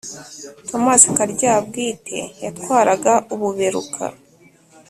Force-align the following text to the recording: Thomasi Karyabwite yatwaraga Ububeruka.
Thomasi 0.69 1.07
Karyabwite 1.17 2.17
yatwaraga 2.43 3.13
Ububeruka. 3.33 4.03